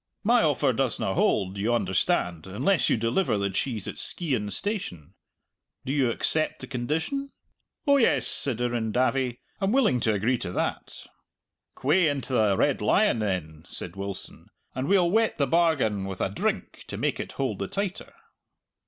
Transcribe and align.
My 0.23 0.41
offer 0.41 0.73
doesna 0.73 1.13
hold, 1.13 1.59
you 1.59 1.75
understand, 1.75 2.47
unless 2.47 2.89
you 2.89 2.97
deliver 2.97 3.37
the 3.37 3.51
cheese 3.51 3.87
at 3.87 3.99
Skeighan 3.99 4.49
Station. 4.49 5.13
Do 5.85 5.93
you 5.93 6.09
accept 6.09 6.59
the 6.61 6.65
condition?" 6.65 7.29
"Oh 7.85 7.97
yes," 7.97 8.25
said 8.25 8.61
Irrendavie, 8.61 9.37
"I'm 9.59 9.71
willing 9.71 9.99
to 9.99 10.13
agree 10.13 10.39
to 10.39 10.51
that." 10.53 11.05
"C'way 11.79 12.07
into 12.09 12.33
the 12.33 12.57
Red 12.57 12.81
Lion 12.81 13.19
then," 13.19 13.61
said 13.67 13.95
Wilson, 13.95 14.47
"and 14.73 14.87
we'll 14.87 15.11
wet 15.11 15.37
the 15.37 15.45
bargain 15.45 16.05
with 16.05 16.19
a 16.19 16.29
drink 16.29 16.83
to 16.87 16.97
make 16.97 17.19
it 17.19 17.33
hold 17.33 17.59
the 17.59 17.67
tighter!" 17.67 18.13